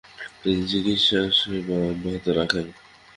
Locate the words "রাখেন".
2.37-2.67